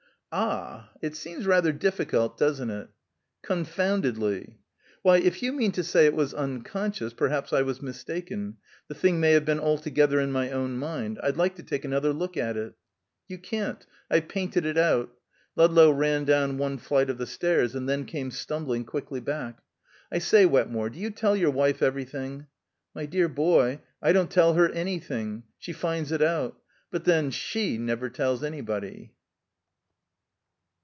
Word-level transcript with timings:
"Ah! 0.33 0.89
It 1.01 1.17
seems 1.17 1.45
rather 1.45 1.73
difficult, 1.73 2.37
doesn't 2.37 2.69
it?" 2.69 2.87
"Confoundedly." 3.43 4.55
"Why, 5.01 5.17
if 5.17 5.43
you 5.43 5.51
mean 5.51 5.73
to 5.73 5.83
say 5.83 6.05
it 6.05 6.13
was 6.15 6.33
unconscious, 6.33 7.11
perhaps 7.13 7.51
I 7.51 7.63
was 7.63 7.81
mistaken. 7.81 8.55
The 8.87 8.95
thing 8.95 9.19
may 9.19 9.33
have 9.33 9.43
been 9.43 9.59
altogether 9.59 10.21
in 10.21 10.31
my 10.31 10.49
own 10.49 10.77
mind. 10.77 11.19
I'd 11.21 11.35
like 11.35 11.55
to 11.55 11.63
take 11.63 11.83
another 11.83 12.13
look 12.13 12.37
at 12.37 12.55
it" 12.55 12.75
"You 13.27 13.39
can't. 13.39 13.85
I've 14.09 14.29
painted 14.29 14.65
it 14.65 14.77
out." 14.77 15.11
Ludlow 15.57 15.91
ran 15.91 16.23
down 16.23 16.57
one 16.57 16.77
flight 16.77 17.09
of 17.09 17.17
the 17.17 17.27
stairs, 17.27 17.75
and 17.75 17.89
then 17.89 18.05
came 18.05 18.31
stumbling 18.31 18.85
quickly 18.85 19.19
back. 19.19 19.61
"I 20.13 20.19
say, 20.19 20.45
Wetmore. 20.45 20.89
Do 20.91 20.97
you 20.99 21.09
tell 21.09 21.35
your 21.35 21.51
wife 21.51 21.81
everything?" 21.83 22.47
"My 22.95 23.05
dear 23.05 23.27
boy, 23.27 23.81
I 24.01 24.13
don't 24.13 24.31
tell 24.31 24.53
her 24.53 24.69
anything. 24.69 25.43
She 25.57 25.73
finds 25.73 26.09
it 26.13 26.21
out. 26.21 26.57
But, 26.89 27.03
then, 27.03 27.31
she 27.31 27.77
never 27.77 28.09
tells 28.09 28.45
anybody." 28.45 29.11